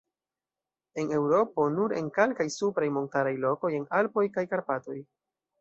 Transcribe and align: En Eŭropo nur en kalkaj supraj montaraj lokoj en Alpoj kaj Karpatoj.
En 1.01 1.11
Eŭropo 1.17 1.67
nur 1.75 1.93
en 1.99 2.09
kalkaj 2.17 2.49
supraj 2.57 2.89
montaraj 2.97 3.37
lokoj 3.47 3.73
en 3.81 3.89
Alpoj 4.01 4.29
kaj 4.39 4.51
Karpatoj. 4.57 4.99